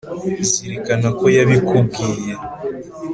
[0.51, 2.33] zirikana ko yabikubwiye